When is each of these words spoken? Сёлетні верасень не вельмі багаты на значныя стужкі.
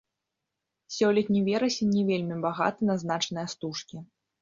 Сёлетні 0.95 1.39
верасень 1.51 1.93
не 1.99 2.03
вельмі 2.09 2.41
багаты 2.49 2.81
на 2.93 2.99
значныя 3.07 3.47
стужкі. 3.57 4.07